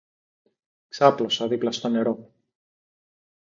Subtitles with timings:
[0.87, 2.31] Ξάπλωσα δίπλα στο νερό.